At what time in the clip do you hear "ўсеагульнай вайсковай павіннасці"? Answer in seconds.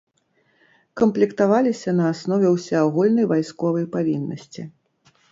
2.55-4.65